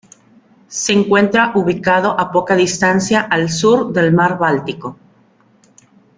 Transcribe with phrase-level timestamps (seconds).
[0.67, 4.97] Se encuentra ubicado a poca distancia al sur del mar Báltico.